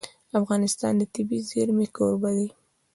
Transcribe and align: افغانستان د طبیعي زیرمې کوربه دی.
افغانستان 0.39 0.93
د 0.97 1.03
طبیعي 1.13 1.47
زیرمې 1.49 1.87
کوربه 1.95 2.29
دی. 2.37 2.49